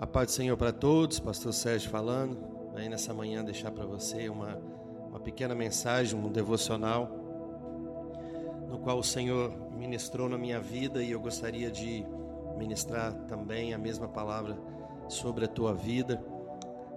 A 0.00 0.06
paz 0.06 0.28
do 0.28 0.32
Senhor 0.32 0.56
para 0.56 0.72
todos, 0.72 1.20
Pastor 1.20 1.52
Sérgio 1.52 1.90
falando. 1.90 2.38
Aí 2.74 2.88
nessa 2.88 3.12
manhã 3.12 3.44
deixar 3.44 3.70
para 3.70 3.84
você 3.84 4.30
uma, 4.30 4.58
uma 5.10 5.20
pequena 5.20 5.54
mensagem, 5.54 6.18
um 6.18 6.32
devocional, 6.32 7.06
no 8.66 8.78
qual 8.78 8.98
o 8.98 9.02
Senhor 9.04 9.52
ministrou 9.76 10.26
na 10.26 10.38
minha 10.38 10.58
vida 10.58 11.02
e 11.02 11.10
eu 11.10 11.20
gostaria 11.20 11.70
de 11.70 12.02
ministrar 12.56 13.12
também 13.28 13.74
a 13.74 13.78
mesma 13.78 14.08
palavra 14.08 14.56
sobre 15.06 15.44
a 15.44 15.48
tua 15.48 15.74
vida. 15.74 16.18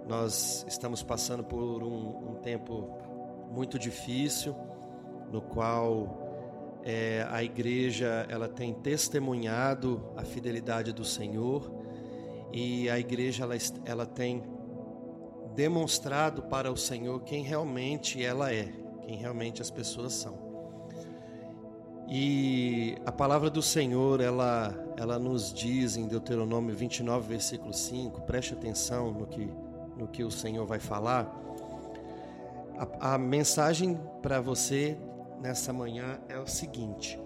Nós 0.08 0.64
estamos 0.66 1.02
passando 1.02 1.44
por 1.44 1.82
um, 1.82 2.30
um 2.30 2.34
tempo 2.36 2.88
muito 3.50 3.78
difícil, 3.78 4.56
no 5.30 5.42
qual 5.42 6.80
é, 6.82 7.26
a 7.30 7.44
igreja 7.44 8.26
ela 8.30 8.48
tem 8.48 8.72
testemunhado 8.72 10.02
a 10.16 10.24
fidelidade 10.24 10.90
do 10.90 11.04
Senhor 11.04 11.83
e 12.56 12.88
a 12.88 13.00
igreja 13.00 13.42
ela, 13.42 13.56
ela 13.84 14.06
tem 14.06 14.40
demonstrado 15.56 16.42
para 16.42 16.70
o 16.70 16.76
Senhor 16.76 17.20
quem 17.24 17.42
realmente 17.42 18.24
ela 18.24 18.54
é, 18.54 18.72
quem 19.02 19.16
realmente 19.16 19.60
as 19.60 19.72
pessoas 19.72 20.12
são. 20.12 20.38
E 22.08 22.96
a 23.04 23.10
palavra 23.10 23.50
do 23.50 23.60
Senhor, 23.60 24.20
ela, 24.20 24.72
ela 24.96 25.18
nos 25.18 25.52
diz 25.52 25.96
em 25.96 26.06
Deuteronômio 26.06 26.76
29, 26.76 27.26
versículo 27.26 27.74
5, 27.74 28.20
preste 28.22 28.54
atenção 28.54 29.10
no 29.10 29.26
que, 29.26 29.50
no 29.96 30.06
que 30.06 30.22
o 30.22 30.30
Senhor 30.30 30.64
vai 30.64 30.78
falar. 30.78 31.34
A, 32.78 33.14
a 33.14 33.18
mensagem 33.18 33.98
para 34.22 34.40
você 34.40 34.96
nessa 35.40 35.72
manhã 35.72 36.20
é 36.28 36.38
o 36.38 36.46
seguinte: 36.46 37.18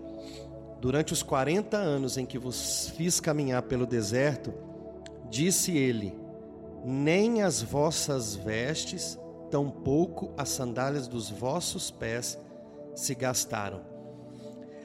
durante 0.80 1.12
os 1.12 1.22
40 1.22 1.76
anos 1.76 2.16
em 2.16 2.24
que 2.24 2.38
vos 2.38 2.88
fiz 2.96 3.20
caminhar 3.20 3.62
pelo 3.64 3.84
deserto, 3.84 4.67
Disse 5.30 5.76
ele: 5.76 6.18
Nem 6.84 7.42
as 7.42 7.62
vossas 7.62 8.34
vestes, 8.34 9.18
tampouco 9.50 10.30
as 10.36 10.48
sandálias 10.48 11.08
dos 11.08 11.30
vossos 11.30 11.90
pés 11.90 12.38
se 12.94 13.14
gastaram. 13.14 13.80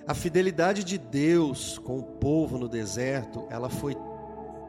A 0.06 0.14
fidelidade 0.14 0.84
de 0.84 0.98
Deus 0.98 1.78
com 1.78 2.00
o 2.00 2.03
povo 2.03 2.58
no 2.58 2.68
deserto, 2.68 3.48
ela 3.50 3.70
foi 3.70 3.95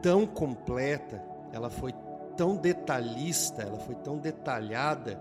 tão 0.01 0.25
completa, 0.25 1.21
ela 1.51 1.69
foi 1.69 1.93
tão 2.37 2.55
detalhista, 2.55 3.63
ela 3.63 3.77
foi 3.79 3.95
tão 3.95 4.17
detalhada 4.17 5.19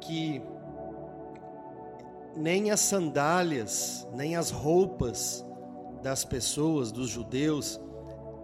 que 0.00 0.42
nem 2.36 2.70
as 2.70 2.80
sandálias, 2.80 4.06
nem 4.12 4.36
as 4.36 4.50
roupas 4.50 5.44
das 6.02 6.24
pessoas, 6.24 6.92
dos 6.92 7.08
judeus, 7.08 7.80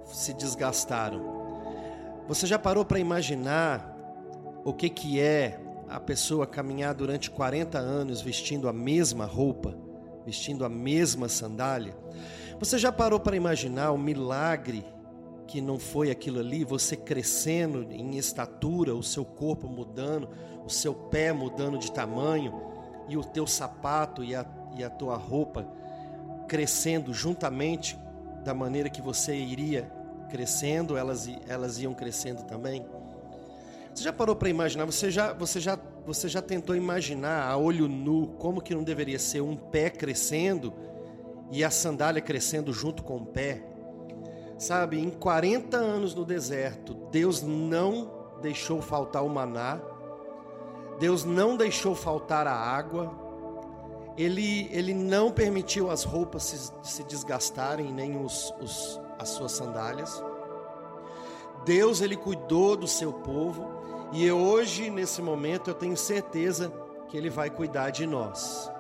se 0.06 0.32
desgastaram. 0.32 1.42
Você 2.28 2.46
já 2.46 2.58
parou 2.58 2.84
para 2.84 2.98
imaginar 2.98 3.96
o 4.64 4.72
que, 4.72 4.88
que 4.88 5.20
é 5.20 5.60
a 5.88 6.00
pessoa 6.00 6.46
caminhar 6.46 6.94
durante 6.94 7.30
40 7.30 7.78
anos 7.78 8.20
vestindo 8.20 8.68
a 8.68 8.72
mesma 8.72 9.24
roupa, 9.24 9.76
vestindo 10.24 10.64
a 10.64 10.68
mesma 10.68 11.28
sandália? 11.28 11.96
Você 12.58 12.78
já 12.78 12.92
parou 12.92 13.18
para 13.18 13.36
imaginar 13.36 13.90
o 13.90 13.98
milagre 13.98 14.86
que 15.46 15.60
não 15.60 15.78
foi 15.78 16.10
aquilo 16.10 16.38
ali, 16.38 16.64
você 16.64 16.96
crescendo 16.96 17.82
em 17.90 18.16
estatura, 18.16 18.94
o 18.94 19.02
seu 19.02 19.24
corpo 19.24 19.68
mudando, 19.68 20.28
o 20.64 20.70
seu 20.70 20.94
pé 20.94 21.32
mudando 21.32 21.76
de 21.76 21.90
tamanho, 21.92 22.72
e 23.08 23.16
o 23.16 23.24
teu 23.24 23.46
sapato 23.46 24.22
e 24.22 24.34
a, 24.34 24.46
e 24.76 24.84
a 24.84 24.88
tua 24.88 25.16
roupa 25.16 25.66
crescendo 26.48 27.12
juntamente 27.12 27.98
da 28.42 28.52
maneira 28.52 28.90
que 28.90 29.00
você 29.00 29.34
iria 29.34 29.90
crescendo, 30.28 30.96
elas, 30.96 31.28
elas 31.46 31.78
iam 31.78 31.94
crescendo 31.94 32.42
também. 32.44 32.86
Você 33.94 34.04
já 34.04 34.12
parou 34.12 34.34
para 34.34 34.48
imaginar? 34.48 34.86
Você 34.86 35.10
já, 35.10 35.32
você, 35.32 35.60
já, 35.60 35.78
você 36.06 36.28
já 36.28 36.40
tentou 36.40 36.74
imaginar 36.74 37.46
a 37.46 37.56
olho 37.56 37.86
nu 37.86 38.28
como 38.38 38.62
que 38.62 38.74
não 38.74 38.82
deveria 38.82 39.18
ser 39.18 39.42
um 39.42 39.54
pé 39.54 39.90
crescendo 39.90 40.72
e 41.50 41.62
a 41.62 41.70
sandália 41.70 42.22
crescendo 42.22 42.72
junto 42.72 43.02
com 43.02 43.18
o 43.18 43.26
pé? 43.26 43.62
Sabe, 44.56 44.98
em 44.98 45.10
40 45.10 45.76
anos 45.76 46.14
no 46.14 46.24
deserto, 46.24 46.94
Deus 47.10 47.42
não 47.42 48.38
deixou 48.40 48.80
faltar 48.80 49.24
o 49.24 49.28
maná, 49.28 49.80
Deus 50.98 51.24
não 51.24 51.56
deixou 51.56 51.94
faltar 51.94 52.46
a 52.46 52.54
água, 52.54 53.12
Ele, 54.16 54.68
ele 54.70 54.92
não 54.92 55.30
permitiu 55.30 55.90
as 55.90 56.04
roupas 56.04 56.42
se, 56.42 56.72
se 56.82 57.04
desgastarem, 57.04 57.92
nem 57.92 58.22
os, 58.22 58.52
os, 58.60 59.00
as 59.18 59.30
suas 59.30 59.52
sandálias. 59.52 60.22
Deus 61.64 62.00
ele 62.00 62.16
cuidou 62.16 62.76
do 62.76 62.88
seu 62.88 63.12
povo 63.12 63.68
e 64.12 64.30
hoje 64.30 64.90
nesse 64.90 65.22
momento 65.22 65.70
eu 65.70 65.74
tenho 65.74 65.96
certeza 65.96 66.72
que 67.08 67.16
ele 67.16 67.30
vai 67.30 67.48
cuidar 67.48 67.90
de 67.90 68.06
nós. 68.06 68.70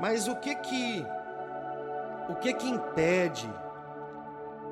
Mas 0.00 0.28
o 0.28 0.36
que 0.36 0.54
que 0.54 1.06
o 2.28 2.34
que 2.36 2.52
que 2.54 2.68
impede 2.68 3.48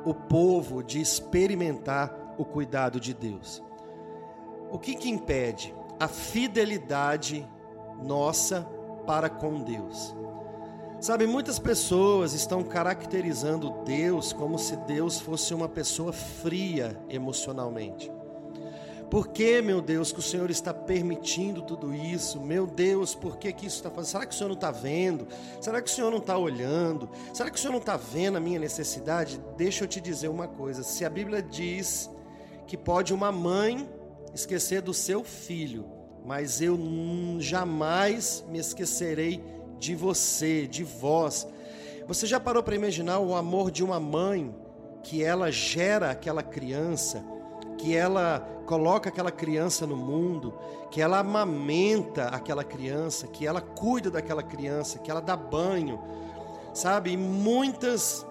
o 0.05 0.15
povo 0.15 0.83
de 0.83 1.01
experimentar 1.01 2.13
o 2.37 2.45
cuidado 2.45 2.99
de 2.99 3.15
Deus? 3.15 3.63
O 4.71 4.79
que 4.79 4.95
que 4.95 5.09
impede 5.09 5.75
a 6.01 6.09
fidelidade 6.09 7.49
nossa 8.03 8.67
para 9.07 9.29
com 9.29 9.63
Deus? 9.63 10.15
Sabe, 11.01 11.27
muitas 11.27 11.59
pessoas 11.59 12.33
estão 12.33 12.63
caracterizando 12.63 13.83
Deus 13.85 14.33
como 14.33 14.57
se 14.59 14.77
Deus 14.77 15.21
fosse 15.21 15.53
uma 15.53 15.69
pessoa 15.69 16.13
fria 16.13 16.97
emocionalmente. 17.09 18.11
Por 19.11 19.29
que, 19.29 19.61
meu 19.61 19.83
Deus, 19.83 20.11
que 20.11 20.21
o 20.21 20.23
Senhor 20.23 20.49
está 20.51 20.73
permitindo 20.73 21.61
tudo 21.61 21.93
isso? 21.93 22.41
Meu 22.41 22.67
Deus, 22.67 23.15
por 23.15 23.37
que, 23.37 23.53
que 23.53 23.67
isso 23.67 23.77
está 23.77 23.91
fazendo? 23.91 24.07
Será 24.09 24.27
que 24.27 24.33
o 24.33 24.39
Senhor 24.39 24.49
não 24.49 24.55
está 24.55 24.71
vendo? 24.71 25.29
Será 25.61 25.83
que 25.83 25.91
o 25.91 25.93
Senhor 25.93 26.11
não 26.11 26.19
está 26.19 26.39
olhando? 26.39 27.11
Será 27.35 27.51
que 27.51 27.59
o 27.59 27.61
Senhor 27.61 27.73
não 27.73 27.81
está 27.81 27.97
vendo 27.97 28.39
a 28.39 28.41
minha 28.41 28.59
necessidade? 28.59 29.39
Deixa 29.55 29.85
eu 29.85 29.89
te 29.89 30.01
dizer 30.01 30.29
uma 30.29 30.49
coisa: 30.49 30.83
se 30.83 31.05
a 31.05 31.11
Bíblia 31.11 31.43
diz 31.43 32.09
que 32.67 32.75
pode 32.75 33.13
uma 33.13 33.31
mãe 33.31 33.87
esquecer 34.33 34.81
do 34.81 34.95
seu 34.95 35.23
filho, 35.23 35.85
mas 36.25 36.61
eu 36.61 36.79
jamais 37.41 38.45
me 38.49 38.59
esquecerei 38.59 39.43
de 39.79 39.95
você, 39.95 40.67
de 40.67 40.85
vós. 40.85 41.47
Você 42.07 42.27
já 42.27 42.39
parou 42.39 42.63
para 42.63 42.77
imaginar 42.77 43.19
o 43.19 43.35
amor 43.35 43.71
de 43.71 43.83
uma 43.83 43.99
mãe 43.99 44.55
que 45.03 45.23
ela 45.23 45.51
gera 45.51 46.11
aquela 46.11 46.43
criança, 46.43 47.25
que 47.79 47.95
ela 47.97 48.49
coloca 48.67 49.09
aquela 49.09 49.33
criança 49.33 49.87
no 49.87 49.97
mundo, 49.97 50.55
que 50.91 51.01
ela 51.03 51.19
amamenta 51.19 52.29
aquela 52.29 52.63
criança, 52.63 53.27
que 53.27 53.47
ela 53.47 53.61
cuida 53.61 54.11
daquela 54.11 54.43
criança, 54.43 54.99
que 54.99 55.11
ela 55.11 55.21
dá 55.21 55.37
banho, 55.37 56.01
sabe? 56.73 57.13
E 57.13 57.17
muitas 57.17 58.25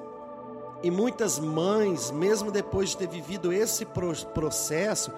e 0.84 0.90
muitas 0.90 1.38
mães, 1.38 2.10
mesmo 2.10 2.52
depois 2.52 2.90
de 2.90 2.98
ter 2.98 3.08
vivido 3.08 3.54
esse 3.54 3.86
processo, 3.86 5.12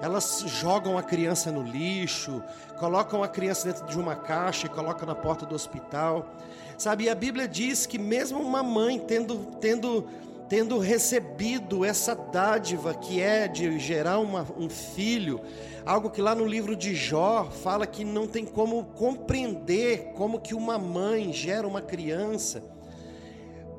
elas 0.00 0.44
jogam 0.46 0.98
a 0.98 1.02
criança 1.02 1.50
no 1.50 1.62
lixo, 1.62 2.42
colocam 2.78 3.22
a 3.22 3.28
criança 3.28 3.68
dentro 3.72 3.86
de 3.86 3.98
uma 3.98 4.14
caixa 4.14 4.66
e 4.66 4.70
colocam 4.70 5.06
na 5.06 5.14
porta 5.14 5.46
do 5.46 5.54
hospital. 5.54 6.34
Sabe, 6.76 7.04
e 7.04 7.08
a 7.08 7.14
Bíblia 7.14 7.48
diz 7.48 7.86
que 7.86 7.98
mesmo 7.98 8.40
uma 8.40 8.62
mãe 8.62 8.98
tendo, 8.98 9.36
tendo, 9.60 10.06
tendo 10.48 10.78
recebido 10.78 11.84
essa 11.84 12.14
dádiva 12.14 12.92
que 12.92 13.20
é 13.20 13.48
de 13.48 13.78
gerar 13.78 14.18
uma, 14.18 14.46
um 14.58 14.68
filho, 14.68 15.40
algo 15.86 16.10
que 16.10 16.20
lá 16.20 16.34
no 16.34 16.44
livro 16.44 16.76
de 16.76 16.94
Jó 16.94 17.44
fala 17.50 17.86
que 17.86 18.04
não 18.04 18.26
tem 18.26 18.44
como 18.44 18.84
compreender 18.84 20.12
como 20.14 20.40
que 20.40 20.54
uma 20.54 20.78
mãe 20.78 21.32
gera 21.32 21.66
uma 21.66 21.80
criança. 21.80 22.62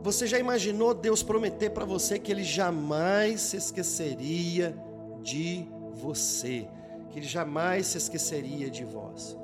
Você 0.02 0.26
já 0.26 0.40
imaginou 0.40 0.94
Deus 0.94 1.22
prometer 1.22 1.72
para 1.72 1.86
você 1.86 2.18
que 2.18 2.32
ele 2.32 2.44
jamais 2.44 3.42
se 3.42 3.58
esqueceria 3.58 4.76
de 5.22 5.68
você, 5.98 6.68
que 7.10 7.20
ele 7.20 7.28
jamais 7.28 7.88
se 7.88 7.98
esqueceria 7.98 8.70
de 8.70 8.86
vós. 8.86 9.38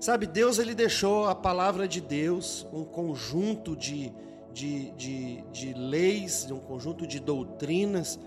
Sabe, 0.00 0.26
Deus 0.26 0.58
ele 0.58 0.74
deixou 0.74 1.26
a 1.26 1.34
palavra 1.34 1.88
de 1.88 2.00
Deus, 2.00 2.66
um 2.72 2.84
conjunto 2.84 3.74
de, 3.74 4.12
de, 4.52 4.90
de, 4.92 5.42
de 5.50 5.72
leis, 5.72 6.50
um 6.50 6.58
conjunto 6.58 7.06
de 7.06 7.18
doutrinas, 7.18 8.18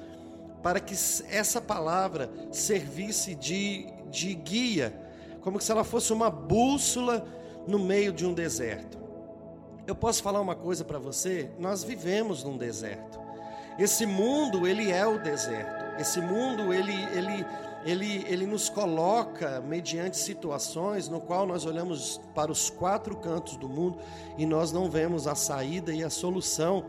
para 0.63 0.79
que 0.79 0.95
essa 1.29 1.61
palavra 1.61 2.31
servisse 2.51 3.35
de, 3.35 3.85
de 4.09 4.33
guia, 4.33 4.93
como 5.41 5.61
se 5.61 5.71
ela 5.71 5.83
fosse 5.83 6.11
uma 6.11 6.29
bússola 6.29 7.25
no 7.67 7.77
meio 7.77 8.11
de 8.11 8.25
um 8.25 8.33
deserto. 8.33 8.97
Eu 9.85 9.95
posso 9.95 10.21
falar 10.21 10.41
uma 10.41 10.55
coisa 10.55 10.83
para 10.83 10.99
você? 10.99 11.49
Nós 11.59 11.83
vivemos 11.83 12.43
num 12.43 12.57
deserto. 12.57 13.19
Esse 13.79 14.05
mundo, 14.05 14.67
ele 14.67 14.91
é 14.91 15.05
o 15.05 15.21
deserto. 15.21 15.86
Esse 15.99 16.21
mundo, 16.21 16.73
ele, 16.73 16.93
ele, 17.13 17.45
ele, 17.85 18.25
ele 18.27 18.45
nos 18.45 18.69
coloca 18.69 19.61
mediante 19.61 20.17
situações 20.17 21.09
no 21.09 21.19
qual 21.19 21.45
nós 21.45 21.65
olhamos 21.65 22.21
para 22.35 22.51
os 22.51 22.69
quatro 22.69 23.15
cantos 23.17 23.57
do 23.57 23.67
mundo 23.67 23.97
e 24.37 24.45
nós 24.45 24.71
não 24.71 24.89
vemos 24.89 25.27
a 25.27 25.35
saída 25.35 25.93
e 25.93 26.03
a 26.03 26.09
solução 26.09 26.83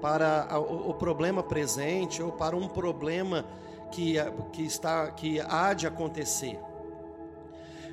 para 0.00 0.46
o, 0.58 0.92
problema 0.92 1.42
presente 1.42 2.22
ou 2.22 2.30
para 2.30 2.54
um 2.54 2.68
problema 2.68 3.44
que, 3.90 4.16
que, 4.52 4.62
está, 4.62 5.10
que 5.10 5.40
há 5.40 5.72
de 5.72 5.86
acontecer. 5.86 6.58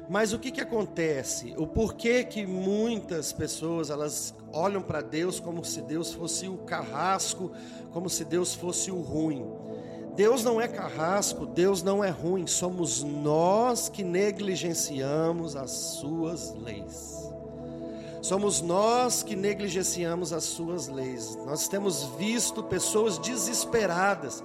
Mas 0.10 0.34
o 0.34 0.40
que, 0.40 0.52
que 0.52 0.60
acontece? 0.60 1.54
O 1.58 1.66
porquê 1.66 2.26
que 2.26 2.46
muitas 2.46 3.32
pessoas 3.32 3.90
elas 3.90 4.36
olham 4.52 4.82
para 4.82 5.02
Deus 5.02 5.40
como 5.40 5.64
se 5.64 5.82
Deus 5.82 6.14
fosse 6.14 6.50
o 6.50 6.58
carrasco, 6.58 7.52
como 7.94 8.10
se 8.10 8.26
Deus 8.26 8.54
fosse 8.54 8.92
o 8.92 9.00
ruim. 9.00 9.46
Deus 10.16 10.44
não 10.44 10.60
é 10.60 10.68
carrasco, 10.68 11.46
Deus 11.46 11.82
não 11.82 12.04
é 12.04 12.10
ruim, 12.10 12.46
somos 12.46 13.02
nós 13.02 13.88
que 13.88 14.04
negligenciamos 14.04 15.56
as 15.56 15.72
suas 15.72 16.54
leis. 16.56 17.32
Somos 18.22 18.62
nós 18.62 19.24
que 19.24 19.36
negligenciamos 19.36 20.32
as 20.32 20.44
suas 20.44 20.88
leis. 20.88 21.36
Nós 21.38 21.68
temos 21.68 22.04
visto 22.20 22.62
pessoas 22.62 23.18
desesperadas 23.18 24.44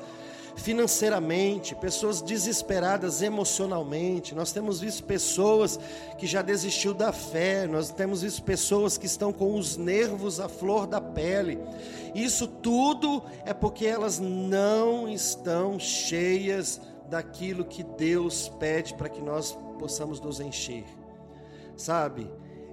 financeiramente, 0.57 1.75
pessoas 1.75 2.21
desesperadas 2.21 3.23
emocionalmente. 3.23 4.35
Nós 4.35 4.53
temos 4.53 4.81
visto 4.81 5.05
pessoas 5.05 5.79
que 6.19 6.27
já 6.27 6.43
desistiu 6.43 6.93
da 6.93 7.13
fé, 7.13 7.67
nós 7.67 7.91
temos 7.91 8.23
visto 8.23 8.43
pessoas 8.43 8.99
que 8.99 9.07
estão 9.07 9.33
com 9.33 9.55
os 9.55 9.77
nervos 9.77 10.41
à 10.41 10.49
flor 10.49 10.87
da 10.87 11.01
pele. 11.01 11.59
Isso 12.15 12.49
tudo 12.49 13.23
é 13.45 13.53
porque 13.53 13.87
elas 13.87 14.19
não 14.19 15.09
estão 15.09 15.79
cheias 15.79 16.81
daquilo 17.09 17.65
que 17.65 17.85
Deus 17.85 18.49
pede 18.59 18.95
para 18.95 19.09
que 19.09 19.21
nós 19.21 19.57
possamos 19.79 20.21
nos 20.21 20.41
encher. 20.41 20.85
Sabe? 21.77 22.29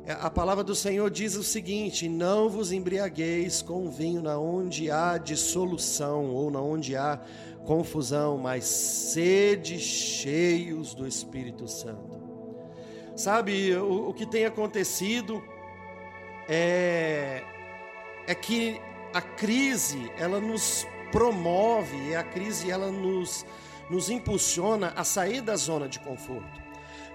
A 0.05 0.29
palavra 0.29 0.65
do 0.65 0.75
Senhor 0.75 1.09
diz 1.09 1.35
o 1.35 1.43
seguinte: 1.43 2.09
Não 2.09 2.49
vos 2.49 2.73
embriagueis 2.73 3.61
com 3.61 3.89
vinho 3.89 4.21
na 4.21 4.37
onde 4.37 4.91
há 4.91 5.17
dissolução 5.17 6.29
ou 6.31 6.51
na 6.51 6.61
onde 6.61 6.93
há 6.93 7.21
confusão, 7.65 8.37
mas 8.37 8.65
sede 8.65 9.79
cheios 9.79 10.93
do 10.93 11.07
Espírito 11.07 11.67
Santo. 11.67 12.21
Sabe, 13.15 13.75
o, 13.75 14.09
o 14.09 14.13
que 14.13 14.25
tem 14.25 14.45
acontecido 14.45 15.43
é, 16.47 17.43
é 18.27 18.35
que 18.35 18.81
a 19.13 19.21
crise, 19.21 20.11
ela 20.17 20.39
nos 20.39 20.87
promove, 21.11 22.15
a 22.15 22.23
crise, 22.23 22.71
ela 22.71 22.91
nos, 22.91 23.45
nos 23.89 24.09
impulsiona 24.09 24.91
a 24.95 25.03
sair 25.03 25.41
da 25.41 25.55
zona 25.55 25.87
de 25.87 25.99
conforto. 25.99 26.62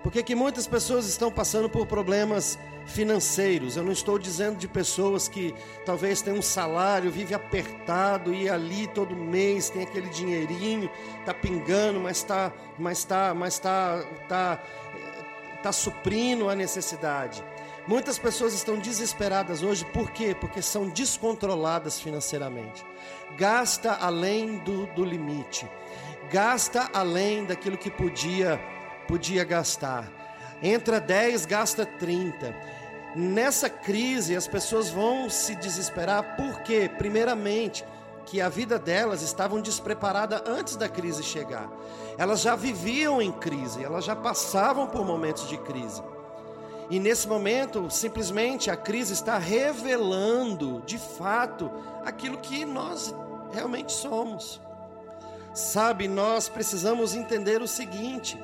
Porque 0.02 0.22
que 0.22 0.34
muitas 0.34 0.66
pessoas 0.66 1.06
estão 1.06 1.30
passando 1.30 1.68
por 1.68 1.86
problemas 1.86 2.58
financeiros. 2.86 3.76
Eu 3.76 3.84
não 3.84 3.92
estou 3.92 4.18
dizendo 4.18 4.56
de 4.56 4.66
pessoas 4.66 5.28
que 5.28 5.54
talvez 5.84 6.22
têm 6.22 6.32
um 6.32 6.42
salário, 6.42 7.10
vive 7.10 7.34
apertado 7.34 8.34
e 8.34 8.48
ali 8.48 8.86
todo 8.88 9.14
mês 9.14 9.70
tem 9.70 9.82
aquele 9.82 10.08
dinheirinho, 10.08 10.90
tá 11.24 11.34
pingando, 11.34 12.00
mas 12.00 12.18
está, 12.18 12.52
mas 12.78 13.04
tá, 13.04 13.34
mas 13.34 13.58
tá, 13.58 14.02
tá, 14.28 14.62
tá 15.62 15.72
suprindo 15.72 16.48
a 16.48 16.54
necessidade. 16.54 17.44
Muitas 17.86 18.18
pessoas 18.18 18.52
estão 18.52 18.78
desesperadas 18.78 19.62
hoje, 19.62 19.84
por 19.86 20.10
quê? 20.10 20.36
Porque 20.38 20.60
são 20.60 20.88
descontroladas 20.88 21.98
financeiramente. 21.98 22.84
Gasta 23.36 23.94
além 23.94 24.58
do, 24.58 24.86
do 24.88 25.04
limite, 25.04 25.66
gasta 26.30 26.90
além 26.92 27.44
daquilo 27.44 27.78
que 27.78 27.90
podia 27.90 28.60
podia 29.08 29.42
gastar. 29.42 30.06
Entra 30.62 31.00
10, 31.00 31.46
gasta 31.46 31.86
30. 31.86 32.54
Nessa 33.16 33.70
crise, 33.70 34.36
as 34.36 34.46
pessoas 34.46 34.90
vão 34.90 35.30
se 35.30 35.54
desesperar, 35.56 36.36
porque, 36.36 36.90
primeiramente, 36.98 37.84
que 38.26 38.40
a 38.42 38.48
vida 38.50 38.78
delas 38.78 39.22
estavam 39.22 39.60
despreparada 39.60 40.44
antes 40.46 40.76
da 40.76 40.88
crise 40.88 41.22
chegar. 41.22 41.68
Elas 42.18 42.42
já 42.42 42.54
viviam 42.54 43.22
em 43.22 43.32
crise, 43.32 43.82
elas 43.82 44.04
já 44.04 44.14
passavam 44.14 44.86
por 44.86 45.04
momentos 45.06 45.48
de 45.48 45.56
crise. 45.56 46.02
E 46.90 46.98
nesse 46.98 47.26
momento, 47.26 47.90
simplesmente 47.90 48.70
a 48.70 48.76
crise 48.76 49.14
está 49.14 49.38
revelando, 49.38 50.82
de 50.86 50.98
fato, 50.98 51.70
aquilo 52.04 52.38
que 52.38 52.64
nós 52.64 53.14
realmente 53.52 53.92
somos. 53.92 54.60
Sabe, 55.54 56.06
nós 56.06 56.48
precisamos 56.48 57.14
entender 57.14 57.62
o 57.62 57.68
seguinte: 57.68 58.38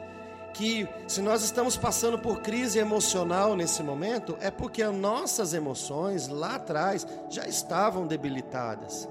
que 0.54 0.88
se 1.08 1.20
nós 1.20 1.42
estamos 1.42 1.76
passando 1.76 2.18
por 2.18 2.40
crise 2.40 2.78
emocional 2.78 3.56
nesse 3.56 3.82
momento, 3.82 4.38
é 4.40 4.50
porque 4.50 4.82
as 4.82 4.94
nossas 4.94 5.52
emoções 5.52 6.28
lá 6.28 6.54
atrás 6.54 7.06
já 7.28 7.46
estavam 7.46 8.06
debilitadas. 8.06 9.08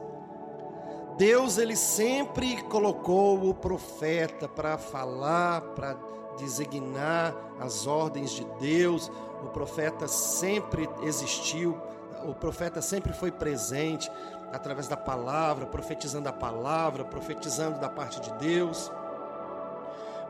Deus 1.17 1.57
ele 1.59 1.75
sempre 1.75 2.63
colocou 2.63 3.47
o 3.47 3.53
profeta 3.53 4.47
para 4.47 4.77
falar, 4.77 5.61
para 5.75 5.95
designar 6.39 7.35
as 7.59 7.85
ordens 7.85 8.31
de 8.31 8.45
Deus. 8.59 9.11
O 9.43 9.49
profeta 9.49 10.07
sempre 10.07 10.89
existiu, 11.03 11.77
o 12.25 12.33
profeta 12.33 12.81
sempre 12.81 13.13
foi 13.13 13.31
presente 13.31 14.09
através 14.51 14.87
da 14.87 14.97
palavra, 14.97 15.65
profetizando 15.65 16.29
a 16.29 16.33
palavra, 16.33 17.03
profetizando 17.03 17.79
da 17.79 17.89
parte 17.89 18.21
de 18.21 18.31
Deus. 18.35 18.91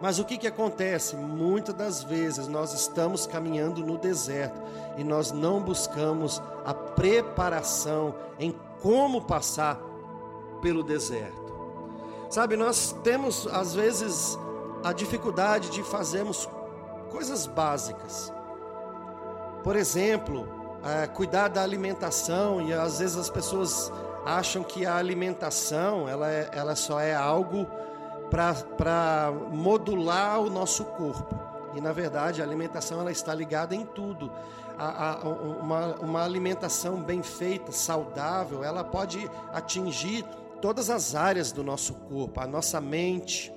Mas 0.04 0.20
o 0.20 0.26
que, 0.26 0.38
que 0.38 0.48
acontece? 0.48 1.16
Muitas 1.16 1.74
das 1.74 2.04
vezes 2.04 2.46
nós 2.46 2.74
estamos 2.74 3.26
caminhando 3.26 3.86
no 3.86 3.98
deserto 3.98 4.62
e 4.98 5.04
nós 5.04 5.32
não 5.32 5.62
buscamos 5.62 6.42
a 6.66 6.74
preparação 6.74 8.14
em 8.38 8.54
como 8.82 9.22
passar 9.22 9.80
pelo 10.62 10.84
deserto. 10.84 11.54
Sabe, 12.30 12.58
nós 12.58 12.94
temos 13.02 13.48
às 13.48 13.74
vezes 13.74 14.38
a 14.84 14.92
dificuldade 14.92 15.70
de 15.70 15.82
fazermos 15.84 16.50
coisas 17.10 17.48
básicas. 17.48 18.30
Por 19.64 19.78
exemplo, 19.78 20.46
é, 20.84 21.08
cuidar 21.08 21.48
da 21.48 21.64
alimentação 21.64 22.62
e 22.62 22.74
às 22.74 23.00
vezes 23.00 23.16
as 23.16 23.30
pessoas 23.30 23.90
acham 24.26 24.64
que 24.64 24.86
a 24.86 24.98
alimentação 24.98 26.10
ela, 26.10 26.30
é, 26.30 26.50
ela 26.52 26.76
só 26.76 27.00
é 27.00 27.16
algo 27.16 27.66
para 28.34 29.32
modular 29.52 30.42
o 30.42 30.50
nosso 30.50 30.84
corpo. 30.86 31.36
E 31.76 31.82
na 31.82 31.92
verdade 31.92 32.42
a 32.42 32.46
alimentação 32.46 33.00
ela 33.00 33.12
está 33.12 33.34
ligada 33.34 33.76
em 33.76 33.86
tudo. 33.86 34.32
A, 34.76 35.12
a, 35.12 35.30
uma, 35.30 35.96
uma 35.98 36.24
alimentação 36.24 37.00
bem 37.00 37.22
feita, 37.22 37.72
saudável, 37.72 38.64
ela 38.64 38.84
pode 38.84 39.30
atingir 39.54 40.26
todas 40.60 40.90
as 40.90 41.14
áreas 41.14 41.52
do 41.52 41.64
nosso 41.64 41.94
corpo, 41.94 42.40
a 42.40 42.48
nossa 42.48 42.82
mente. 42.82 43.54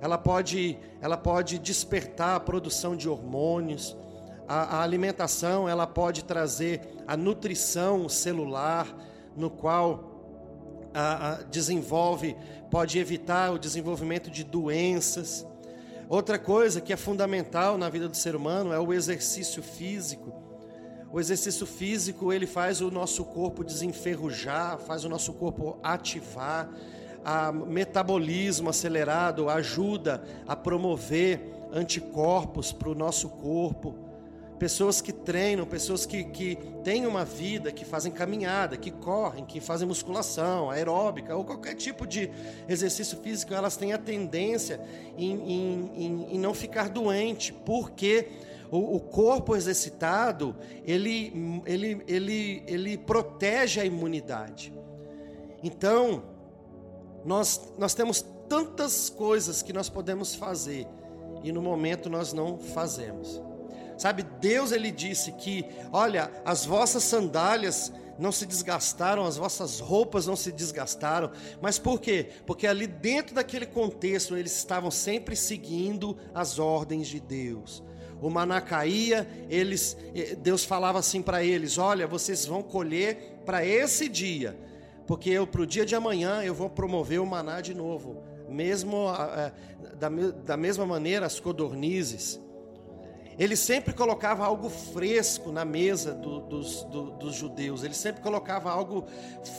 Ela 0.00 0.18
pode, 0.18 0.76
ela 1.00 1.16
pode 1.16 1.60
despertar 1.60 2.34
a 2.34 2.40
produção 2.40 2.96
de 2.96 3.08
hormônios. 3.08 3.96
A, 4.48 4.78
a 4.78 4.82
alimentação 4.82 5.68
ela 5.68 5.86
pode 5.86 6.24
trazer 6.24 6.80
a 7.06 7.16
nutrição 7.16 8.08
celular, 8.08 8.88
no 9.36 9.48
qual 9.48 10.09
a, 10.94 11.32
a, 11.32 11.34
desenvolve, 11.42 12.36
pode 12.70 12.98
evitar 12.98 13.52
o 13.52 13.58
desenvolvimento 13.58 14.30
de 14.30 14.44
doenças. 14.44 15.46
Outra 16.08 16.38
coisa 16.38 16.80
que 16.80 16.92
é 16.92 16.96
fundamental 16.96 17.78
na 17.78 17.88
vida 17.88 18.08
do 18.08 18.16
ser 18.16 18.34
humano 18.34 18.72
é 18.72 18.78
o 18.78 18.92
exercício 18.92 19.62
físico. 19.62 20.32
O 21.12 21.18
exercício 21.18 21.66
físico 21.66 22.32
ele 22.32 22.46
faz 22.46 22.80
o 22.80 22.90
nosso 22.90 23.24
corpo 23.24 23.64
desenferrujar, 23.64 24.78
faz 24.78 25.04
o 25.04 25.08
nosso 25.08 25.32
corpo 25.32 25.78
ativar, 25.82 26.68
a 27.24 27.52
metabolismo 27.52 28.70
acelerado 28.70 29.48
ajuda 29.48 30.22
a 30.46 30.56
promover 30.56 31.52
anticorpos 31.72 32.72
para 32.72 32.88
o 32.88 32.94
nosso 32.94 33.28
corpo 33.28 34.09
pessoas 34.60 35.00
que 35.00 35.10
treinam, 35.10 35.64
pessoas 35.64 36.04
que, 36.04 36.22
que 36.22 36.58
têm 36.84 37.06
uma 37.06 37.24
vida, 37.24 37.72
que 37.72 37.82
fazem 37.82 38.12
caminhada, 38.12 38.76
que 38.76 38.90
correm, 38.90 39.42
que 39.46 39.58
fazem 39.58 39.88
musculação, 39.88 40.68
aeróbica 40.68 41.34
ou 41.34 41.46
qualquer 41.46 41.74
tipo 41.74 42.06
de 42.06 42.30
exercício 42.68 43.16
físico, 43.16 43.54
elas 43.54 43.78
têm 43.78 43.94
a 43.94 43.98
tendência 43.98 44.78
em, 45.16 45.32
em, 45.32 45.90
em, 45.94 46.34
em 46.34 46.38
não 46.38 46.52
ficar 46.52 46.90
doente, 46.90 47.54
porque 47.54 48.28
o, 48.70 48.96
o, 48.96 49.00
corpo 49.00 49.56
exercitado 49.56 50.54
ele, 50.84 51.62
ele, 51.64 52.02
ele, 52.06 52.62
ele 52.66 52.98
protege 52.98 53.80
a 53.80 53.84
imunidade. 53.86 54.74
Então, 55.62 56.22
nós, 57.24 57.72
nós 57.78 57.94
temos 57.94 58.22
tantas 58.46 59.08
coisas 59.08 59.62
que 59.62 59.72
nós 59.72 59.88
podemos 59.88 60.34
fazer 60.34 60.86
e 61.42 61.50
no 61.50 61.62
momento 61.62 62.10
nós 62.10 62.34
não 62.34 62.58
fazemos. 62.58 63.40
Sabe, 64.00 64.22
Deus 64.22 64.72
ele 64.72 64.90
disse 64.90 65.30
que, 65.32 65.62
olha, 65.92 66.30
as 66.42 66.64
vossas 66.64 67.02
sandálias 67.02 67.92
não 68.18 68.32
se 68.32 68.46
desgastaram, 68.46 69.26
as 69.26 69.36
vossas 69.36 69.78
roupas 69.78 70.26
não 70.26 70.34
se 70.34 70.50
desgastaram. 70.50 71.30
Mas 71.60 71.78
por 71.78 72.00
quê? 72.00 72.30
Porque 72.46 72.66
ali 72.66 72.86
dentro 72.86 73.34
daquele 73.34 73.66
contexto 73.66 74.34
eles 74.34 74.56
estavam 74.56 74.90
sempre 74.90 75.36
seguindo 75.36 76.16
as 76.32 76.58
ordens 76.58 77.08
de 77.08 77.20
Deus. 77.20 77.82
O 78.22 78.30
maná 78.30 78.58
caía, 78.62 79.28
eles, 79.50 79.98
eh, 80.14 80.34
Deus 80.34 80.64
falava 80.64 80.98
assim 80.98 81.20
para 81.20 81.44
eles: 81.44 81.76
Olha, 81.76 82.06
vocês 82.06 82.46
vão 82.46 82.62
colher 82.62 83.42
para 83.44 83.66
esse 83.66 84.08
dia 84.08 84.56
porque 85.06 85.28
eu 85.28 85.46
para 85.46 85.60
o 85.60 85.66
dia 85.66 85.84
de 85.84 85.94
amanhã 85.94 86.42
eu 86.42 86.54
vou 86.54 86.70
promover 86.70 87.20
o 87.20 87.26
maná 87.26 87.60
de 87.60 87.74
novo, 87.74 88.22
mesmo 88.48 89.08
da, 89.98 90.08
da 90.08 90.56
mesma 90.56 90.86
maneira 90.86 91.26
as 91.26 91.38
codornizes. 91.38 92.40
Ele 93.40 93.56
sempre 93.56 93.94
colocava 93.94 94.44
algo 94.44 94.68
fresco 94.68 95.50
na 95.50 95.64
mesa 95.64 96.12
do, 96.12 96.40
dos, 96.40 96.84
do, 96.84 97.12
dos 97.12 97.34
judeus, 97.34 97.82
ele 97.82 97.94
sempre 97.94 98.20
colocava 98.20 98.70
algo 98.70 99.06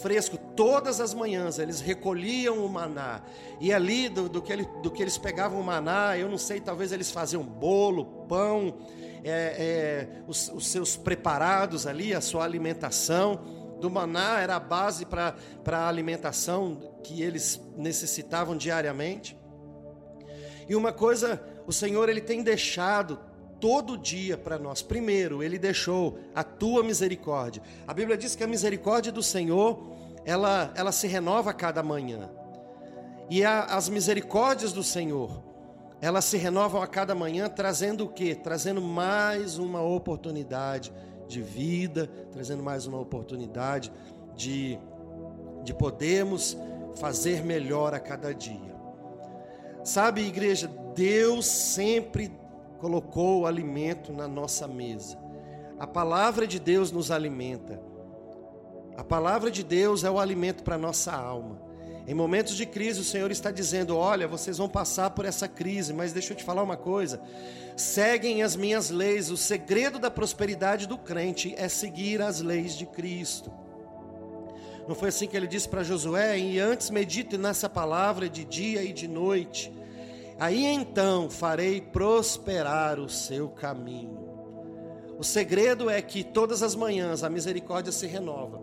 fresco. 0.04 0.38
Todas 0.38 1.02
as 1.02 1.16
manhãs 1.16 1.58
eles 1.58 1.82
recolhiam 1.82 2.64
o 2.64 2.70
maná, 2.70 3.24
e 3.60 3.74
ali 3.74 4.08
do, 4.08 4.30
do, 4.30 4.40
que, 4.40 4.54
ele, 4.54 4.68
do 4.84 4.92
que 4.92 5.02
eles 5.02 5.18
pegavam 5.18 5.60
o 5.60 5.64
maná, 5.64 6.16
eu 6.16 6.30
não 6.30 6.38
sei, 6.38 6.62
talvez 6.62 6.92
eles 6.92 7.10
faziam 7.10 7.42
bolo, 7.42 8.06
pão, 8.30 8.78
é, 9.24 9.32
é, 9.34 10.24
os, 10.28 10.50
os 10.50 10.68
seus 10.68 10.96
preparados 10.96 11.88
ali, 11.88 12.14
a 12.14 12.22
sua 12.22 12.44
alimentação 12.44 13.42
do 13.80 13.90
maná 13.90 14.42
era 14.42 14.58
a 14.58 14.60
base 14.60 15.08
para 15.08 15.36
a 15.66 15.88
alimentação 15.88 17.00
que 17.04 17.24
eles 17.24 17.60
necessitavam 17.76 18.56
diariamente. 18.56 19.36
E 20.70 20.76
uma 20.76 20.94
coisa, 20.94 21.42
o 21.66 21.74
Senhor 21.74 22.10
ele 22.10 22.22
tem 22.22 22.44
deixado 22.44 23.31
todo 23.62 23.98
dia 23.98 24.36
para 24.36 24.58
nós. 24.58 24.82
Primeiro, 24.82 25.42
ele 25.44 25.58
deixou 25.60 26.18
a 26.36 26.44
tua 26.44 26.84
misericórdia. 26.84 27.62
A 27.88 27.94
Bíblia 27.94 28.18
diz 28.18 28.36
que 28.36 28.44
a 28.44 28.48
misericórdia 28.48 29.12
do 29.12 29.22
Senhor, 29.22 29.80
ela, 30.26 30.74
ela 30.76 30.92
se 30.92 31.08
renova 31.08 31.52
a 31.52 31.54
cada 31.54 31.84
manhã. 31.84 32.30
E 33.30 33.46
a, 33.46 33.66
as 33.66 33.88
misericórdias 33.88 34.74
do 34.74 34.84
Senhor, 34.84 35.42
elas 36.02 36.26
se 36.26 36.36
renovam 36.36 36.82
a 36.82 36.88
cada 36.88 37.14
manhã, 37.14 37.48
trazendo 37.48 38.06
o 38.06 38.10
quê? 38.10 38.34
Trazendo 38.34 38.82
mais 38.82 39.60
uma 39.60 39.82
oportunidade 39.82 40.92
de 41.28 41.42
vida, 41.42 42.10
trazendo 42.32 42.64
mais 42.64 42.88
uma 42.88 43.00
oportunidade 43.00 43.94
de, 44.36 44.80
de 45.64 45.74
podermos 45.74 46.58
fazer 47.00 47.46
melhor 47.46 47.94
a 47.94 48.00
cada 48.00 48.34
dia. 48.34 48.76
Sabe, 49.84 50.22
igreja, 50.22 50.68
Deus 50.96 51.46
sempre 51.46 52.41
colocou 52.82 53.42
o 53.42 53.46
alimento 53.46 54.12
na 54.12 54.28
nossa 54.28 54.68
mesa. 54.68 55.16
A 55.80 55.86
palavra 55.86 56.48
de 56.48 56.60
Deus 56.60 56.92
nos 56.92 57.12
alimenta. 57.12 57.80
A 58.98 59.04
palavra 59.04 59.52
de 59.52 59.64
Deus 59.64 60.04
é 60.04 60.10
o 60.10 60.20
alimento 60.20 60.64
para 60.64 60.76
a 60.76 60.80
nossa 60.80 61.14
alma. 61.14 61.62
Em 62.08 62.16
momentos 62.16 62.56
de 62.58 62.66
crise, 62.66 63.00
o 63.00 63.04
Senhor 63.04 63.30
está 63.30 63.52
dizendo: 63.52 63.96
Olha, 63.96 64.28
vocês 64.28 64.58
vão 64.58 64.68
passar 64.68 65.12
por 65.12 65.26
essa 65.26 65.48
crise, 65.48 65.94
mas 65.94 66.12
deixa 66.12 66.34
eu 66.34 66.38
te 66.38 66.44
falar 66.44 66.64
uma 66.64 66.76
coisa. 66.76 67.22
Seguem 67.78 68.42
as 68.42 68.56
minhas 68.56 68.90
leis. 68.90 69.30
O 69.30 69.38
segredo 69.38 70.00
da 70.00 70.10
prosperidade 70.10 70.88
do 70.88 70.98
crente 70.98 71.54
é 71.58 71.70
seguir 71.70 72.20
as 72.20 72.42
leis 72.42 72.76
de 72.76 72.88
Cristo. 72.88 73.52
Não 74.88 74.96
foi 74.96 75.10
assim 75.10 75.28
que 75.28 75.38
ele 75.38 75.48
disse 75.48 75.70
para 75.70 75.84
Josué? 75.84 76.40
E 76.40 76.60
antes 76.60 76.90
medite 76.90 77.38
nessa 77.38 77.70
palavra 77.70 78.28
de 78.28 78.44
dia 78.44 78.84
e 78.84 78.92
de 78.92 79.08
noite 79.08 79.72
Aí 80.42 80.66
então 80.66 81.30
farei 81.30 81.80
prosperar 81.80 83.00
o 83.00 83.08
seu 83.08 83.48
caminho. 83.48 84.18
O 85.20 85.24
segredo 85.24 85.88
é 85.88 86.02
que 86.02 86.24
todas 86.24 86.64
as 86.64 86.74
manhãs 86.74 87.24
a 87.24 87.30
misericórdia 87.30 87.92
se 87.92 88.08
renova. 88.08 88.60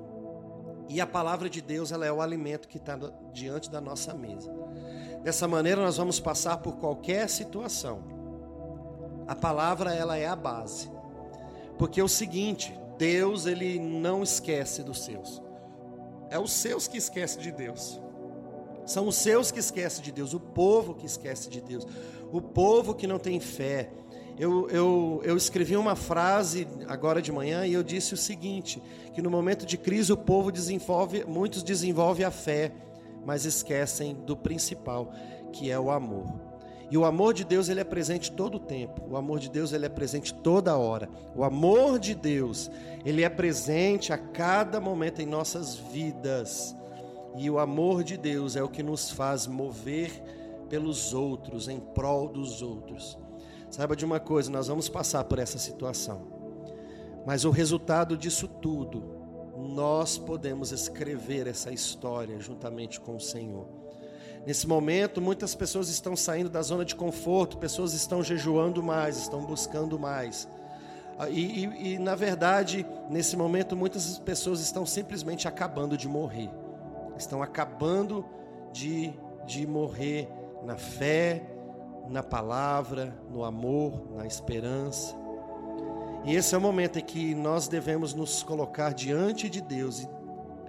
E 0.88 1.00
a 1.00 1.06
palavra 1.06 1.48
de 1.48 1.62
Deus 1.62 1.92
ela 1.92 2.04
é 2.04 2.10
o 2.10 2.20
alimento 2.20 2.66
que 2.66 2.78
está 2.78 2.98
diante 3.32 3.70
da 3.70 3.80
nossa 3.80 4.12
mesa. 4.12 4.52
Dessa 5.22 5.46
maneira 5.46 5.80
nós 5.80 5.96
vamos 5.96 6.18
passar 6.18 6.56
por 6.56 6.78
qualquer 6.78 7.28
situação. 7.28 8.02
A 9.28 9.36
palavra 9.36 9.94
ela 9.94 10.16
é 10.16 10.26
a 10.26 10.34
base. 10.34 10.90
Porque 11.78 12.00
é 12.00 12.02
o 12.02 12.08
seguinte, 12.08 12.76
Deus 12.98 13.46
ele 13.46 13.78
não 13.78 14.24
esquece 14.24 14.82
dos 14.82 15.04
seus. 15.04 15.40
É 16.28 16.40
os 16.40 16.50
seus 16.50 16.88
que 16.88 16.98
esquecem 16.98 17.40
de 17.40 17.52
Deus. 17.52 18.00
São 18.88 19.06
os 19.06 19.16
seus 19.16 19.50
que 19.50 19.60
esquecem 19.60 20.02
de 20.02 20.10
Deus, 20.10 20.32
o 20.32 20.40
povo 20.40 20.94
que 20.94 21.04
esquece 21.04 21.50
de 21.50 21.60
Deus, 21.60 21.86
o 22.32 22.40
povo 22.40 22.94
que 22.94 23.06
não 23.06 23.18
tem 23.18 23.38
fé. 23.38 23.90
Eu, 24.38 24.66
eu, 24.70 25.20
eu 25.24 25.36
escrevi 25.36 25.76
uma 25.76 25.94
frase 25.94 26.66
agora 26.86 27.20
de 27.20 27.30
manhã 27.30 27.66
e 27.66 27.74
eu 27.74 27.82
disse 27.82 28.14
o 28.14 28.16
seguinte: 28.16 28.82
que 29.12 29.20
no 29.20 29.28
momento 29.28 29.66
de 29.66 29.76
crise 29.76 30.10
o 30.10 30.16
povo 30.16 30.50
desenvolve, 30.50 31.22
muitos 31.28 31.62
desenvolvem 31.62 32.24
a 32.24 32.30
fé, 32.30 32.72
mas 33.26 33.44
esquecem 33.44 34.14
do 34.14 34.34
principal, 34.34 35.12
que 35.52 35.70
é 35.70 35.78
o 35.78 35.90
amor. 35.90 36.40
E 36.90 36.96
o 36.96 37.04
amor 37.04 37.34
de 37.34 37.44
Deus 37.44 37.68
ele 37.68 37.80
é 37.80 37.84
presente 37.84 38.32
todo 38.32 38.54
o 38.54 38.60
tempo. 38.60 39.02
O 39.10 39.18
amor 39.18 39.38
de 39.38 39.50
Deus 39.50 39.74
ele 39.74 39.84
é 39.84 39.90
presente 39.90 40.32
toda 40.32 40.78
hora. 40.78 41.10
O 41.36 41.44
amor 41.44 41.98
de 41.98 42.14
Deus 42.14 42.70
ele 43.04 43.22
é 43.22 43.28
presente 43.28 44.14
a 44.14 44.16
cada 44.16 44.80
momento 44.80 45.20
em 45.20 45.26
nossas 45.26 45.74
vidas. 45.74 46.74
E 47.36 47.50
o 47.50 47.58
amor 47.58 48.02
de 48.02 48.16
Deus 48.16 48.56
é 48.56 48.62
o 48.62 48.68
que 48.68 48.82
nos 48.82 49.10
faz 49.10 49.46
mover 49.46 50.10
pelos 50.68 51.14
outros, 51.14 51.68
em 51.68 51.80
prol 51.80 52.28
dos 52.28 52.62
outros. 52.62 53.18
Saiba 53.70 53.94
de 53.94 54.04
uma 54.04 54.18
coisa, 54.18 54.50
nós 54.50 54.68
vamos 54.68 54.88
passar 54.88 55.24
por 55.24 55.38
essa 55.38 55.58
situação. 55.58 56.26
Mas 57.26 57.44
o 57.44 57.50
resultado 57.50 58.16
disso 58.16 58.48
tudo, 58.48 59.16
nós 59.56 60.16
podemos 60.16 60.72
escrever 60.72 61.46
essa 61.46 61.70
história 61.70 62.38
juntamente 62.40 63.00
com 63.00 63.16
o 63.16 63.20
Senhor. 63.20 63.66
Nesse 64.46 64.66
momento, 64.66 65.20
muitas 65.20 65.54
pessoas 65.54 65.88
estão 65.90 66.16
saindo 66.16 66.48
da 66.48 66.62
zona 66.62 66.84
de 66.84 66.94
conforto, 66.94 67.58
pessoas 67.58 67.92
estão 67.92 68.22
jejuando 68.22 68.82
mais, 68.82 69.18
estão 69.18 69.44
buscando 69.44 69.98
mais. 69.98 70.48
Ah, 71.18 71.28
e, 71.28 71.64
e, 71.64 71.94
e 71.94 71.98
na 71.98 72.14
verdade, 72.14 72.86
nesse 73.10 73.36
momento, 73.36 73.76
muitas 73.76 74.18
pessoas 74.18 74.60
estão 74.60 74.86
simplesmente 74.86 75.46
acabando 75.46 75.96
de 75.96 76.08
morrer 76.08 76.50
estão 77.18 77.42
acabando 77.42 78.24
de, 78.72 79.12
de 79.46 79.66
morrer 79.66 80.28
na 80.62 80.76
fé, 80.76 81.42
na 82.08 82.22
palavra, 82.22 83.14
no 83.30 83.44
amor, 83.44 84.10
na 84.14 84.26
esperança. 84.26 85.16
E 86.24 86.34
esse 86.34 86.54
é 86.54 86.58
o 86.58 86.60
momento 86.60 86.98
em 86.98 87.04
que 87.04 87.34
nós 87.34 87.68
devemos 87.68 88.14
nos 88.14 88.42
colocar 88.42 88.92
diante 88.92 89.48
de 89.48 89.60
Deus 89.60 90.00
e, 90.00 90.08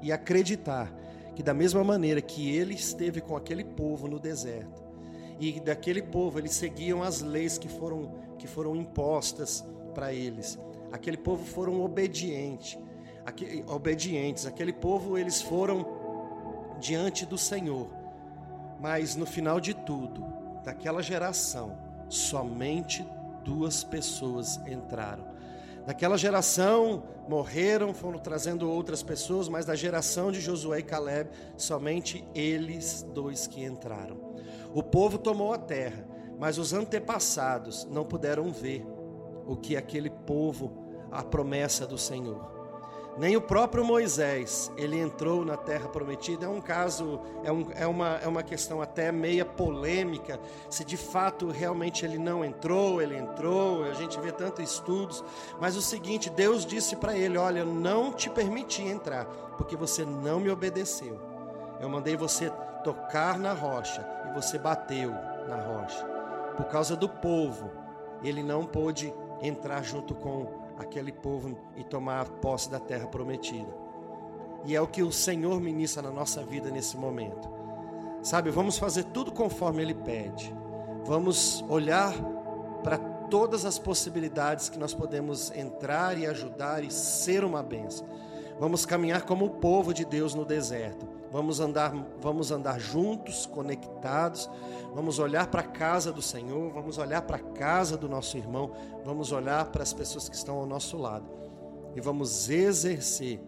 e 0.03 0.11
acreditar 0.11 0.93
que, 1.35 1.41
da 1.43 1.53
mesma 1.53 1.83
maneira 1.83 2.21
que 2.21 2.55
Ele 2.55 2.73
esteve 2.73 3.21
com 3.21 3.35
aquele 3.35 3.63
povo 3.63 4.07
no 4.07 4.19
deserto, 4.19 4.83
e 5.39 5.59
daquele 5.59 6.01
povo 6.01 6.37
eles 6.37 6.51
seguiam 6.51 7.01
as 7.01 7.21
leis 7.21 7.57
que 7.57 7.69
foram, 7.69 8.11
que 8.37 8.45
foram 8.45 8.75
impostas 8.75 9.65
para 9.93 10.13
eles, 10.13 10.59
aquele 10.91 11.15
povo 11.15 11.45
foram 11.45 11.81
obedientes, 11.81 12.77
aquele, 13.25 13.63
obedientes, 13.67 14.45
aquele 14.45 14.73
povo 14.73 15.17
eles 15.17 15.41
foram 15.41 15.98
diante 16.79 17.25
do 17.25 17.37
Senhor. 17.37 17.89
Mas 18.79 19.15
no 19.15 19.25
final 19.25 19.59
de 19.59 19.73
tudo, 19.73 20.25
daquela 20.63 21.03
geração, 21.03 21.77
somente 22.07 23.05
duas 23.43 23.83
pessoas 23.83 24.57
entraram. 24.65 25.25
Daquela 25.85 26.17
geração 26.17 27.03
morreram, 27.27 27.93
foram 27.93 28.19
trazendo 28.19 28.69
outras 28.69 29.01
pessoas, 29.01 29.49
mas 29.49 29.65
da 29.65 29.75
geração 29.75 30.31
de 30.31 30.39
Josué 30.39 30.79
e 30.79 30.83
Caleb, 30.83 31.29
somente 31.57 32.23
eles 32.35 33.05
dois 33.13 33.47
que 33.47 33.63
entraram. 33.63 34.17
O 34.73 34.83
povo 34.83 35.17
tomou 35.17 35.53
a 35.53 35.57
terra, 35.57 36.05
mas 36.37 36.57
os 36.57 36.73
antepassados 36.73 37.85
não 37.85 38.05
puderam 38.05 38.51
ver 38.51 38.85
o 39.47 39.55
que 39.55 39.75
aquele 39.75 40.09
povo, 40.09 40.85
a 41.11 41.23
promessa 41.23 41.87
do 41.87 41.97
Senhor. 41.97 42.58
Nem 43.19 43.35
o 43.35 43.41
próprio 43.41 43.83
Moisés, 43.83 44.71
ele 44.77 44.97
entrou 44.97 45.43
na 45.43 45.57
terra 45.57 45.89
prometida. 45.89 46.45
É 46.45 46.47
um 46.47 46.61
caso, 46.61 47.19
é, 47.43 47.51
um, 47.51 47.67
é, 47.75 47.85
uma, 47.85 48.15
é 48.23 48.27
uma 48.29 48.41
questão 48.41 48.81
até 48.81 49.11
meia 49.11 49.43
polêmica, 49.43 50.39
se 50.69 50.85
de 50.85 50.95
fato 50.95 51.49
realmente 51.49 52.05
ele 52.05 52.17
não 52.17 52.45
entrou, 52.45 53.01
ele 53.01 53.17
entrou, 53.17 53.83
a 53.83 53.93
gente 53.93 54.17
vê 54.21 54.31
tantos 54.31 54.71
estudos. 54.71 55.21
Mas 55.59 55.75
o 55.75 55.81
seguinte, 55.81 56.29
Deus 56.29 56.65
disse 56.65 56.95
para 56.95 57.13
ele: 57.13 57.37
Olha, 57.37 57.59
eu 57.59 57.65
não 57.65 58.13
te 58.13 58.29
permiti 58.29 58.83
entrar, 58.83 59.25
porque 59.57 59.75
você 59.75 60.05
não 60.05 60.39
me 60.39 60.49
obedeceu. 60.49 61.19
Eu 61.81 61.89
mandei 61.89 62.15
você 62.15 62.49
tocar 62.85 63.37
na 63.37 63.51
rocha 63.51 64.07
e 64.29 64.33
você 64.33 64.57
bateu 64.57 65.11
na 65.45 65.57
rocha. 65.57 66.05
Por 66.55 66.67
causa 66.67 66.95
do 66.95 67.09
povo, 67.09 67.69
ele 68.23 68.41
não 68.41 68.65
pôde 68.65 69.13
entrar 69.41 69.83
junto 69.83 70.15
com 70.15 70.68
aquele 70.79 71.11
povo 71.11 71.57
e 71.75 71.83
tomar 71.83 72.29
posse 72.29 72.69
da 72.69 72.79
terra 72.79 73.05
prometida. 73.05 73.71
E 74.65 74.75
é 74.75 74.81
o 74.81 74.87
que 74.87 75.03
o 75.03 75.11
Senhor 75.11 75.59
ministra 75.59 76.01
na 76.01 76.11
nossa 76.11 76.43
vida 76.43 76.71
nesse 76.71 76.97
momento. 76.97 77.49
Sabe, 78.23 78.49
vamos 78.49 78.77
fazer 78.77 79.03
tudo 79.05 79.31
conforme 79.31 79.81
Ele 79.81 79.93
pede. 79.93 80.53
Vamos 81.05 81.63
olhar 81.69 82.13
para 82.83 82.97
todas 82.97 83.65
as 83.65 83.77
possibilidades 83.77 84.69
que 84.69 84.79
nós 84.79 84.93
podemos 84.93 85.51
entrar 85.51 86.17
e 86.17 86.25
ajudar 86.25 86.83
e 86.83 86.91
ser 86.91 87.43
uma 87.43 87.61
benção. 87.61 88.07
Vamos 88.59 88.85
caminhar 88.85 89.23
como 89.23 89.45
o 89.45 89.49
povo 89.49 89.93
de 89.93 90.03
Deus 90.03 90.33
no 90.33 90.43
deserto. 90.45 91.07
Vamos 91.31 91.59
andar, 91.59 91.93
vamos 92.19 92.51
andar 92.51 92.79
juntos, 92.79 93.45
conectados. 93.45 94.49
Vamos 94.93 95.19
olhar 95.19 95.47
para 95.47 95.61
a 95.61 95.67
casa 95.67 96.11
do 96.11 96.21
Senhor, 96.21 96.71
vamos 96.71 96.97
olhar 96.97 97.21
para 97.21 97.37
a 97.37 97.39
casa 97.39 97.95
do 97.95 98.09
nosso 98.09 98.37
irmão, 98.37 98.71
vamos 99.05 99.31
olhar 99.31 99.67
para 99.67 99.83
as 99.83 99.93
pessoas 99.93 100.27
que 100.27 100.35
estão 100.35 100.57
ao 100.57 100.65
nosso 100.65 100.97
lado 100.97 101.39
e 101.95 102.01
vamos 102.01 102.49
exercer 102.49 103.41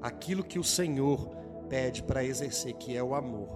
aquilo 0.00 0.44
que 0.44 0.58
o 0.58 0.64
Senhor 0.64 1.28
pede 1.68 2.02
para 2.02 2.24
exercer, 2.24 2.74
que 2.74 2.96
é 2.96 3.02
o 3.02 3.14
amor. 3.14 3.48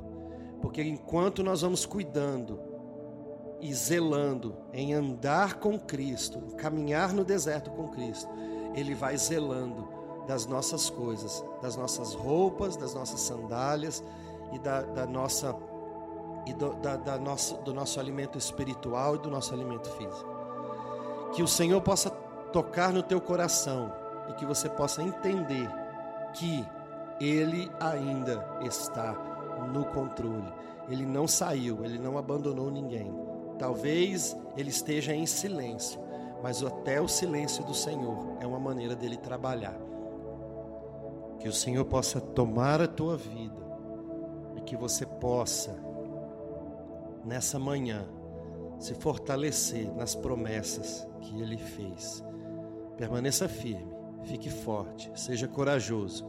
Porque 0.61 0.83
enquanto 0.83 1.43
nós 1.43 1.61
vamos 1.61 1.85
cuidando 1.85 2.61
e 3.61 3.73
zelando 3.75 4.57
em 4.73 4.95
andar 4.95 5.55
com 5.55 5.79
Cristo, 5.79 6.41
caminhar 6.57 7.13
no 7.13 7.25
deserto 7.25 7.71
com 7.71 7.89
Cristo, 7.89 8.31
Ele 8.75 8.95
vai 8.95 9.17
zelando 9.17 9.98
das 10.29 10.45
nossas 10.45 10.91
coisas, 10.91 11.43
das 11.63 11.75
nossas 11.75 12.13
roupas, 12.15 12.77
das 12.77 12.95
nossas 12.95 13.19
sandálias 13.21 14.05
e 14.53 14.59
da, 14.59 14.83
da 14.83 15.07
nossa 15.07 15.57
e 16.47 16.53
do, 16.53 16.75
da, 16.75 16.97
da 16.97 17.17
do 17.17 17.73
nosso 17.75 17.99
alimento 17.99 18.37
espiritual 18.37 19.17
e 19.17 19.19
do 19.19 19.31
nosso 19.31 19.55
alimento 19.55 19.89
físico. 19.93 20.29
Que 21.33 21.43
o 21.43 21.49
Senhor 21.49 21.81
possa 21.81 22.11
tocar 22.53 22.93
no 22.93 23.03
teu 23.03 23.23
coração 23.23 23.91
e 24.29 24.35
que 24.35 24.45
você 24.45 24.69
possa 24.69 25.03
entender 25.03 25.69
que 26.35 26.65
Ele 27.19 27.71
ainda 27.81 28.47
está 28.63 29.15
no 29.73 29.87
controle. 29.87 30.53
Ele 30.91 31.07
não 31.07 31.27
saiu, 31.27 31.85
ele 31.85 31.99
não 31.99 32.17
abandonou 32.17 32.71
ninguém. 32.71 33.13
Talvez 33.59 34.37
ele 34.57 34.71
esteja 34.71 35.15
em 35.15 35.27
silêncio, 35.27 36.01
mas 36.43 36.63
até 36.63 37.01
o 37.01 37.09
silêncio 37.09 37.65
do 37.65 37.75
Senhor 37.75 38.39
é 38.41 38.47
uma 38.47 38.59
maneira 38.59 38.95
dele 38.95 39.17
trabalhar. 39.17 39.88
Que 41.39 41.49
o 41.49 41.53
Senhor 41.53 41.85
possa 41.85 42.21
tomar 42.21 42.81
a 42.81 42.89
tua 42.89 43.17
vida 43.17 43.63
e 44.57 44.61
que 44.61 44.77
você 44.77 45.07
possa, 45.07 45.79
nessa 47.25 47.59
manhã, 47.59 48.07
se 48.79 48.95
fortalecer 48.95 49.93
nas 49.95 50.15
promessas 50.15 51.07
que 51.21 51.41
Ele 51.41 51.57
fez. 51.57 52.25
Permaneça 52.97 53.49
firme, 53.49 53.93
fique 54.25 54.51
forte, 54.51 55.11
seja 55.15 55.47
corajoso. 55.47 56.27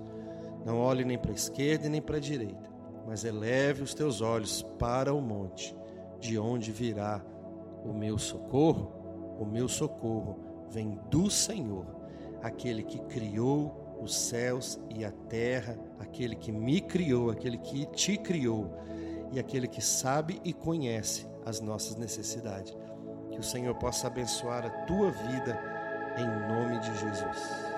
Não 0.65 0.79
olhe 0.79 1.03
nem 1.03 1.17
para 1.17 1.31
a 1.31 1.35
esquerda 1.35 1.89
nem 1.89 2.01
para 2.01 2.17
a 2.17 2.19
direita, 2.19 2.69
mas 3.07 3.23
eleve 3.23 3.83
os 3.83 3.93
teus 3.93 4.21
olhos 4.21 4.61
para 4.77 5.13
o 5.13 5.21
monte, 5.21 5.75
de 6.19 6.37
onde 6.37 6.71
virá 6.71 7.23
o 7.83 7.93
meu 7.93 8.17
socorro. 8.17 8.91
O 9.39 9.45
meu 9.45 9.67
socorro 9.67 10.37
vem 10.69 10.99
do 11.09 11.29
Senhor, 11.29 11.85
aquele 12.41 12.83
que 12.83 12.99
criou 12.99 13.88
os 14.01 14.15
céus 14.15 14.79
e 14.89 15.03
a 15.03 15.11
terra, 15.11 15.77
aquele 15.99 16.35
que 16.35 16.51
me 16.51 16.81
criou, 16.81 17.29
aquele 17.29 17.57
que 17.57 17.85
te 17.87 18.17
criou 18.17 18.71
e 19.31 19.39
aquele 19.39 19.67
que 19.67 19.81
sabe 19.81 20.41
e 20.43 20.53
conhece 20.53 21.27
as 21.45 21.59
nossas 21.59 21.95
necessidades. 21.95 22.75
Que 23.31 23.39
o 23.39 23.43
Senhor 23.43 23.75
possa 23.75 24.07
abençoar 24.07 24.65
a 24.65 24.69
tua 24.85 25.11
vida 25.11 25.59
em 26.17 26.47
nome 26.47 26.79
de 26.79 26.99
Jesus. 26.99 27.68